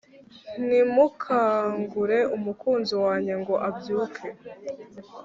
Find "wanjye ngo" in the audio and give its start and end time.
3.03-3.53